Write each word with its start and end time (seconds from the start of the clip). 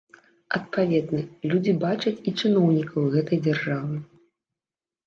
Адпаведна, 0.57 1.21
людзі 1.51 1.75
бачаць 1.85 2.15
і 2.27 2.35
чыноўнікаў 2.39 3.01
гэтай 3.19 3.37
дзяржавы. 3.51 3.95